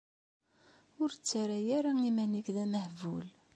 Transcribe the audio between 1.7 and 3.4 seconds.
ara iman-ik d amehbul.